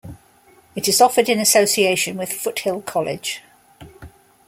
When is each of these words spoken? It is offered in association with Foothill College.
It 0.75 0.87
is 0.87 0.99
offered 0.99 1.29
in 1.29 1.37
association 1.39 2.17
with 2.17 2.33
Foothill 2.33 2.81
College. 2.81 3.43